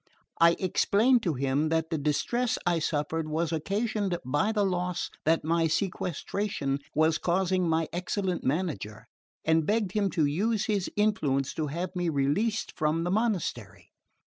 I 0.39 0.55
explained 0.57 1.21
to 1.21 1.35
him 1.35 1.69
that 1.69 1.91
the 1.91 1.97
distress 1.99 2.57
I 2.65 2.79
suffered 2.79 3.27
was 3.29 3.51
occasioned 3.51 4.17
by 4.25 4.51
the 4.51 4.65
loss 4.65 5.11
that 5.25 5.43
my 5.45 5.67
sequestration 5.67 6.79
was 6.95 7.19
causing 7.19 7.69
my 7.69 7.87
excellent 7.93 8.43
manager, 8.43 9.05
and 9.45 9.63
begged 9.63 9.91
him 9.91 10.09
to 10.17 10.25
use 10.25 10.65
his 10.65 10.89
influence 10.95 11.53
to 11.53 11.67
have 11.67 11.95
me 11.95 12.09
released 12.09 12.73
from 12.75 13.03
the 13.03 13.11
monastery. 13.11 13.91